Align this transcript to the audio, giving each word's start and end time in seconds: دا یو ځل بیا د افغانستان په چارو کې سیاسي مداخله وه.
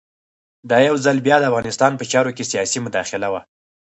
دا 0.69 0.77
یو 0.87 0.95
ځل 1.05 1.17
بیا 1.27 1.37
د 1.39 1.43
افغانستان 1.51 1.91
په 1.97 2.03
چارو 2.11 2.35
کې 2.37 2.49
سیاسي 2.51 2.77
مداخله 2.85 3.27
وه. 3.33 3.41